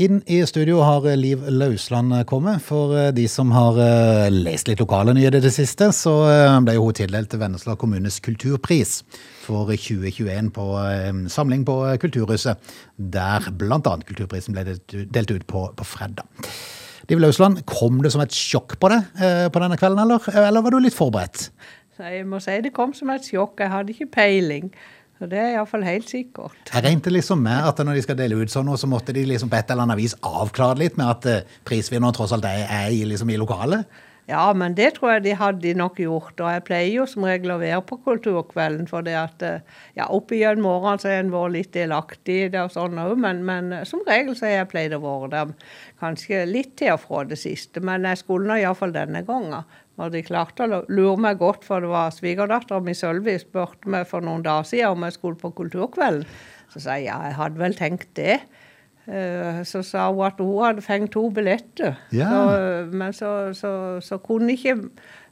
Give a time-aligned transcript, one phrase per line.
[0.00, 2.62] Inn i studio har Liv Lausland kommet.
[2.64, 6.56] For eh, de som har eh, lest litt lokale nyheter i det siste, så eh,
[6.64, 9.02] ble hun tildelt Vennesla kommunes kulturpris
[9.44, 10.66] for 2021 på
[11.32, 13.80] samling på Kulturhuset, der bl.a.
[14.08, 16.24] kulturprisen ble delt ut på, på fredag.
[17.10, 19.20] Liv Lausland, kom det som et sjokk på deg
[19.50, 21.50] på denne kvelden, eller, eller var du litt forberedt?
[22.00, 23.58] Jeg må si det kom som et sjokk.
[23.60, 24.70] Jeg hadde ikke peiling.
[25.20, 26.54] Så Det er iallfall helt sikkert.
[26.72, 29.50] Jeg regnet liksom med at når de skal dele ut sånn, så måtte de liksom
[29.52, 32.94] på et eller annet vis avklare litt med at uh, prisvinneren tross alt er, er
[33.04, 33.84] liksom i lokalet?
[34.30, 36.38] Ja, men det tror jeg de hadde nok gjort.
[36.38, 38.86] Og jeg pleier jo som regel å være på kulturkvelden.
[38.90, 39.64] For det at eh,
[39.98, 43.16] ja, opp igjen morgenen så er en vært litt delaktig i det og sånn òg.
[43.18, 45.54] Men, men, eh, som regel så har jeg pleid å være der
[46.02, 47.82] kanskje litt til og fra det siste.
[47.82, 49.66] Men jeg skulle nå iallfall denne gangen.
[50.00, 54.06] Og de klarte å lure meg godt, for det var svigerdattera mi Sølvi spurte meg
[54.08, 56.24] for noen dager siden om jeg skulle på Kulturkvelden.
[56.70, 58.38] Så sa jeg ja, jeg hadde vel tenkt det.
[59.10, 61.96] Eh, så sa hun at hun hadde fengt to billetter.
[62.14, 62.28] Ja.
[62.30, 64.76] Så, men så, så, så kunne ikke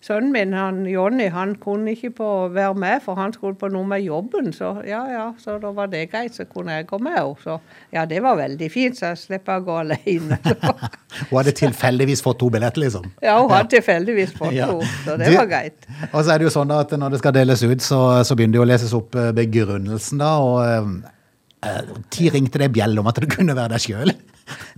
[0.03, 3.87] sønnen min, han, Jonny, han kunne ikke på være med, for han skulle på noe
[3.87, 4.51] med jobben.
[4.53, 7.37] Så ja, ja, så da var det greit, så kunne jeg gå med henne.
[7.43, 7.59] Så
[7.95, 10.41] ja, det var veldig fint, så jeg slipper å gå alene.
[11.29, 13.07] hun hadde tilfeldigvis fått to billetter, liksom?
[13.23, 14.71] Ja, hun hadde tilfeldigvis fått ja.
[14.73, 15.87] to, så det du, var greit.
[16.11, 18.59] Og så er det jo sånn at når det skal deles ut, så, så begynner
[18.59, 20.35] det å leses opp eh, begrunnelsen, da.
[20.43, 21.15] og
[21.67, 24.15] eh, eh, ringte det bjell om at det kunne være deg sjøl?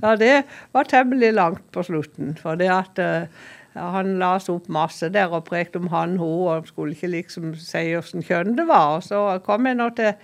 [0.02, 0.34] Ja, det
[0.74, 2.34] var temmelig langt på slutten.
[2.40, 6.48] For det at uh, han la oss opp masse der og prekte om han, hun,
[6.50, 8.98] og skulle ikke liksom si åssen kjønn det var.
[8.98, 10.14] Og så kom jeg nå til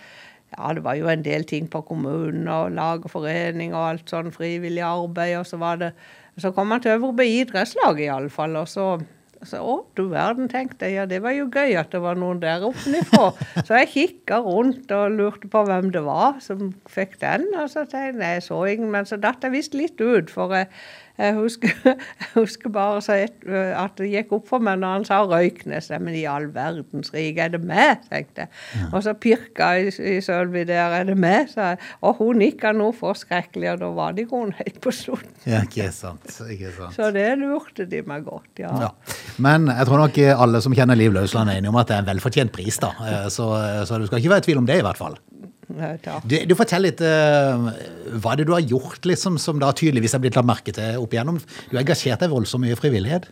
[0.56, 4.12] Ja, det var jo en del ting på kommunen og lag og forening og alt
[4.12, 5.92] sånn frivillig arbeid, og så var det
[6.38, 8.86] Så kom han til Øvrebø idrettslag iallfall, og så
[9.46, 10.98] så, å, du verden, tenkte jeg.
[11.00, 12.92] Ja, det var jo gøy at det var noen der oppe
[13.66, 17.48] Så jeg kikka rundt og lurte på hvem det var som fikk den.
[17.56, 20.30] Og så tenkte jeg, jeg så ingen, men så datt jeg visst litt ut.
[20.32, 20.68] For jeg,
[21.16, 21.72] jeg husker,
[22.20, 23.00] jeg husker bare
[23.80, 25.88] at det gikk opp for meg når han sa Røyknes.
[25.96, 28.04] Men i all verdens rike, er det meg?
[28.10, 28.90] tenkte jeg.
[28.90, 31.50] Og så pirka jeg i, i Sølvi der, er det meg?
[31.52, 31.82] sa jeg.
[32.06, 35.32] Og hun nikka noe forskrekkelig, og da var de i helt på slutten.
[35.48, 36.26] Ja, ikke sant.
[36.50, 36.96] ikke sant.
[36.96, 38.72] Så det lurte de meg godt, ja.
[38.82, 38.92] ja.
[39.42, 42.04] Men jeg tror nok alle som kjenner Liv Løsland er enige om at det er
[42.04, 42.92] en velfortjent pris, da.
[43.04, 43.50] Eh, så,
[43.88, 45.18] så du skal ikke være i tvil om det, i hvert fall.
[45.66, 47.66] Du, du Fortell litt uh,
[48.22, 51.14] hva det du har gjort liksom, som da tydeligvis er blitt lagt merke til opp
[51.14, 51.40] igjennom.
[51.66, 53.26] Du har engasjert deg voldsomt mye i frivillighet?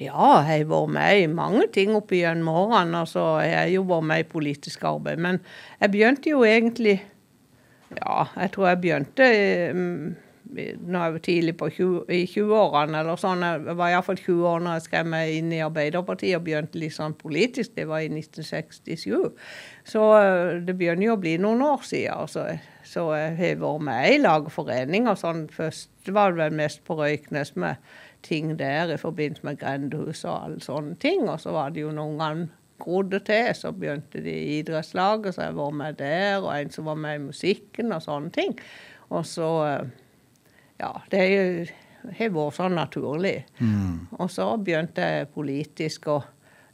[0.00, 3.02] Ja, jeg har vært med i mange ting opp igjennom årene.
[3.02, 5.20] Altså, jeg har jo vært med i politisk arbeid.
[5.20, 5.40] Men
[5.80, 7.00] jeg begynte jo egentlig
[7.90, 9.26] Ja, jeg tror jeg begynte
[9.74, 10.12] um,
[10.56, 13.44] jeg var tidlig på 20, i 20-årene, eller sånn.
[13.44, 16.96] Jeg var iallfall 20 år når jeg skrev meg inn i Arbeiderpartiet og begynte litt
[16.96, 17.74] sånn politisk.
[17.76, 19.30] Det var i 1967.
[19.92, 22.30] Så eh, det begynner jo å bli noen år siden.
[22.30, 22.46] Så,
[22.86, 25.46] så jeg har vært med i lag og foreninger sånn.
[25.54, 27.92] Først var det vel mest på Røyknes med
[28.26, 31.26] ting der i forbindelse med grendehus og alle sånne ting.
[31.28, 35.50] Og så var det jo noen ganger grodde til, så begynte de i idrettslaget, så
[35.50, 36.38] jeg var med der.
[36.40, 38.56] Og en som var med i musikken og sånne ting.
[39.10, 39.90] Og så eh,
[40.80, 41.24] ja, det
[42.18, 43.36] har vært sånn naturlig.
[43.60, 44.06] Mm.
[44.18, 46.24] Og så begynte jeg politisk, og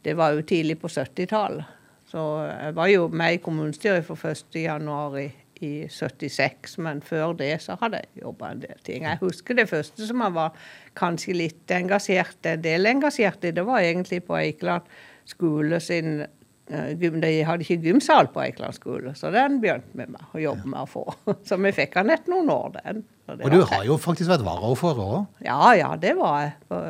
[0.06, 1.74] det var jo tidlig på 70-tallet.
[2.06, 4.86] Så jeg var jo med i kommunestyret for 1.1.
[5.18, 5.26] I,
[5.64, 9.06] i 76, men før det så hadde jeg jobba en del ting.
[9.08, 10.68] Jeg husker det første som jeg var
[10.98, 14.86] kanskje litt engasjert, en del engasjert i, det var egentlig på Eikeland
[15.26, 16.20] skole sin
[16.66, 20.80] de hadde ikke gymsal på Eikeland skole, så den begynte vi med å jobbe med
[20.82, 21.04] å få.
[21.46, 23.04] Så vi fikk den etter noen år, den.
[23.26, 25.44] Og, og du har jo faktisk vært varaordfører òg?
[25.46, 26.80] Ja, ja, det var jeg på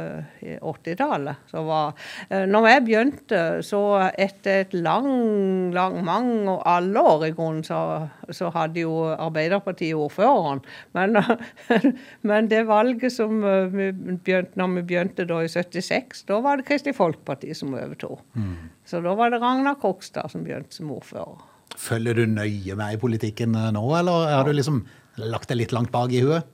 [0.72, 1.42] 80-tallet.
[1.50, 1.94] Så var
[2.28, 3.80] eh, Når jeg begynte, så
[4.12, 5.08] etter et lang,
[5.74, 7.80] lang, mange alle år i grunnen, så,
[8.30, 10.62] så hadde jo Arbeiderpartiet ordføreren.
[10.96, 11.18] Men,
[12.28, 16.60] men, det valget som eh, vi begynte, når vi begynte da i 76, da var
[16.60, 18.22] det Kristelig Folkeparti som overtok.
[18.34, 18.72] Mm.
[18.86, 21.44] Så da var det Ragnar Krokstad som begynte som ordfører.
[21.76, 24.84] Følger du nøye med i politikken eh, nå, eller har du liksom
[25.16, 26.52] lagt det litt langt bak i huet?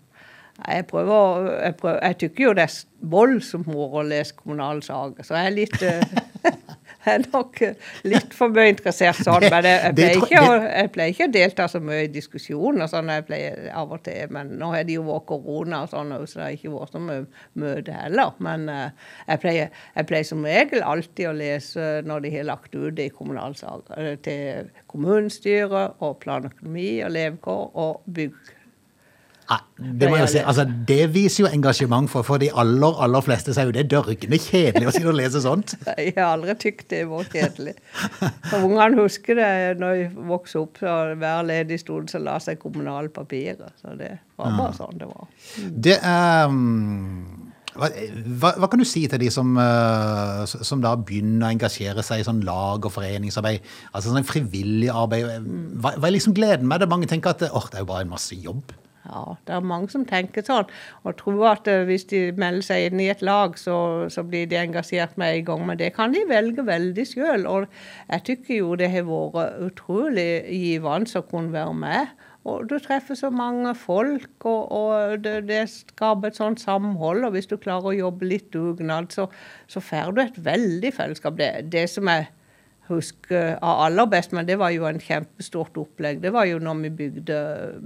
[0.68, 2.76] Jeg prøver, jeg, prøver, jeg tykker jo det er
[3.12, 6.12] voldsomt moro å lese kommunale saker, så jeg er litt eh,
[7.02, 7.58] jeg er nok
[8.06, 9.46] litt for mye interessert sånn.
[9.50, 13.10] Men jeg, jeg, pleier ikke, jeg, pleier ikke, å delta så mye i diskusjoner sånn
[13.10, 14.30] jeg pleier av og til.
[14.34, 17.02] Men nå har det jo vært korona og sånn, så det har ikke vært så
[17.02, 17.26] mye
[17.58, 18.38] møte heller.
[18.46, 22.78] Men uh, jeg, pleier, jeg, pleier, som regel alltid å lese når de har lagt
[22.78, 24.14] ut det i kommunalsaker.
[24.22, 28.58] Til kommunestyret og planøkonomi og levekår og bygg
[29.76, 33.24] det må jeg jo si, altså det viser jo engasjement, for for de aller, aller
[33.24, 35.74] fleste sier er jo det dørgende kjedelig å sitte og lese sånt.
[35.98, 37.74] Jeg har aldri tykt det var kjedelig.
[38.48, 39.50] For Ungene husker det
[39.82, 43.72] når jeg vokste opp, så hver ledig stund så la seg kommunale papirer.
[43.82, 45.30] Så det var bare sånn det var.
[45.88, 47.42] Det er mm,
[47.72, 52.04] hva, hva, hva kan du si til de som, eh, som da begynner å engasjere
[52.04, 53.64] seg i sånn lag- og foreningsarbeid?
[53.92, 55.48] Altså sånn frivillig arbeid.
[55.80, 56.90] Hva, hva er liksom gleden med det?
[56.92, 58.74] Mange tenker at oh, det er jo bare en masse jobb.
[59.12, 60.70] Ja, det er mange som tenker sånn,
[61.04, 63.76] og tror at eh, hvis de melder seg inn i et lag, så,
[64.12, 65.64] så blir de engasjert med en gang.
[65.68, 67.44] Men det kan de velge veldig sjøl.
[67.50, 67.66] Og
[68.08, 72.28] jeg tykker jo det har vært utrolig givende å kunne være med.
[72.48, 77.26] Og du treffer så mange folk, og, og det, det, skaper et sånt samhold.
[77.28, 79.28] Og hvis du klarer å jobbe litt dugnad, så,
[79.70, 81.36] så får du et veldig fellesskap.
[81.38, 82.32] Det, det som jeg
[82.92, 86.84] husker av aller best, men det var jo en kjempestort opplegg, det var jo når
[86.84, 87.38] vi bygde,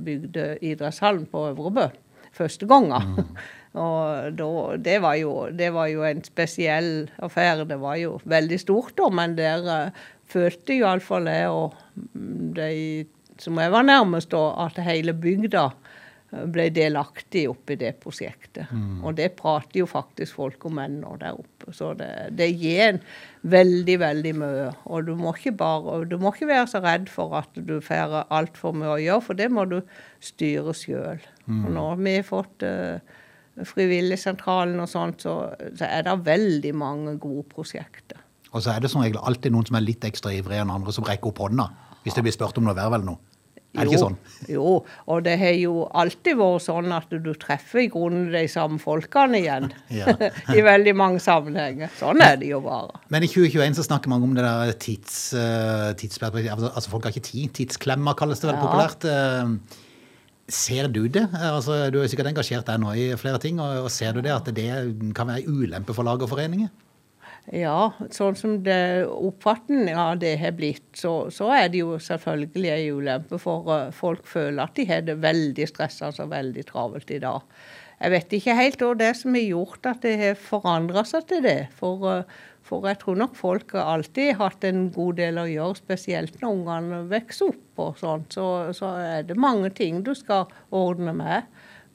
[0.06, 1.88] bygde idrettshallen på Øvrebø
[2.36, 3.16] første gangen.
[3.16, 3.40] Mm.
[3.86, 4.50] og da,
[4.88, 7.66] det, var jo, det var jo en spesiell affære.
[7.68, 11.76] Det var jo veldig stort, da, men der uh, følte iallfall jeg og
[12.56, 13.06] de
[13.40, 15.68] som jeg var nærmest, da, at hele bygda
[16.30, 18.70] ble delaktig oppi det prosjektet.
[18.74, 19.04] Mm.
[19.06, 21.70] Og det prater jo faktisk folk om ennå der oppe.
[21.76, 22.98] Så det, det gir en
[23.46, 24.66] veldig, veldig mye.
[24.90, 28.18] Og du må ikke bare, du må ikke være så redd for at du får
[28.26, 29.78] altfor mye å gjøre, for det må du
[30.24, 31.22] styre sjøl.
[31.46, 31.62] Mm.
[31.62, 33.22] Og når vi har fått uh,
[33.56, 35.38] Frivilligsentralen og sånt, så,
[35.78, 38.20] så, er det veldig mange gode prosjekter.
[38.52, 40.92] Og så er det som regel alltid noen som er litt ekstra ivrige enn andre,
[40.92, 41.70] som rekker opp hånda
[42.06, 43.35] hvis det blir spurt om noe verv eller noe.
[43.76, 44.18] Er det ikke sånn?
[44.50, 44.72] Jo,
[45.12, 49.40] og det har jo alltid vært sånn at du treffer i grunnen de samme folkene
[49.40, 49.70] igjen.
[50.56, 51.92] I veldig mange sammenhenger.
[52.00, 53.00] Sånn er det jo bare.
[53.12, 57.08] Men i 2021 så snakker man om det der tids, uh, tidsperspektivet Altså, altså folk
[57.08, 57.52] har ikke tid.
[57.56, 58.70] Tidsklemmer kalles det veldig ja.
[58.70, 59.06] populært.
[59.06, 59.84] Uh,
[60.48, 61.26] ser du det?
[61.34, 63.60] Altså, du er sikkert engasjert der nå i flere ting.
[63.62, 64.68] Og, og ser du det at det
[65.16, 66.72] kan være ulempe for lag og foreninger?
[67.54, 72.72] Ja, sånn som det oppfatningen av det har blitt, så, så, er det jo selvfølgelig
[72.72, 73.38] en ulempe.
[73.38, 77.46] For uh, folk føler at de har det veldig stressende og veldig travelt i dag.
[77.96, 81.46] Jeg vet ikke helt hva det som har gjort at det har forandra seg til
[81.46, 81.60] det.
[81.78, 85.78] For, uh, for, jeg tror nok folk har alltid hatt en god del å gjøre,
[85.78, 88.34] spesielt når ungene vokser opp og sånt.
[88.34, 91.46] Så, så, er det mange ting du skal ordne med.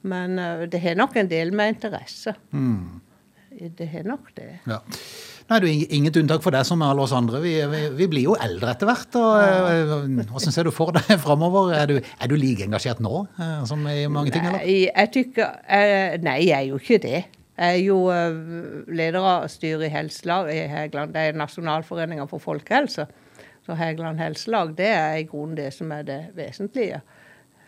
[0.08, 2.38] Men uh, det har nok en del med interesse.
[2.56, 3.02] Mm.
[3.76, 4.48] Det har nok det.
[4.64, 4.80] Ja.
[5.52, 7.42] Nå er det inget unntak for deg som alle oss andre.
[7.42, 9.18] Vi, vi, vi blir jo eldre etter hvert.
[9.20, 11.74] og eh, Hvordan ser du for deg framover?
[11.76, 14.46] Er, er, du like engasjert nå eh, som i mange ting?
[14.48, 14.64] Eller?
[14.64, 17.20] Nei, jeg tykker, eh, nei, jeg er jo ikke det.
[17.52, 17.98] Jeg er jo
[18.96, 21.12] leder av styret i Helselag i Hegeland.
[21.12, 23.10] Det er Nasjonalforeninga for folkehelse.
[23.68, 27.04] Så Hegeland helselag det er i grunnen det som er det vesentlige.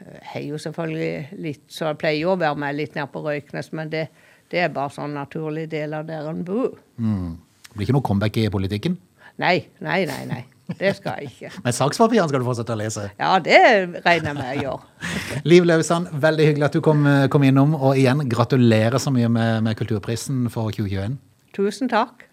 [0.01, 3.23] Jeg har jo selvfølgelig litt, så jeg pleier jo å være med litt nede på
[3.29, 4.09] Røyknes, men det,
[4.49, 6.81] det er bare sånn naturlig del av der en bor.
[6.97, 7.35] Mm.
[7.75, 8.93] Det blir ikke noe comeback i politikken?
[9.43, 10.21] Nei, nei, nei.
[10.31, 10.45] nei.
[10.79, 11.51] Det skal jeg ikke.
[11.65, 13.09] Men sakspapirene skal du fortsette å lese?
[13.19, 13.59] Ja, det
[14.05, 14.85] regner jeg med jeg gjør.
[15.51, 17.03] Liv Løvsand, veldig hyggelig at du kom,
[17.35, 17.75] kom, innom.
[17.75, 21.19] Og igjen, gratulerer så mye med, med Kulturprisen for 2021.
[21.59, 22.29] Tusen takk.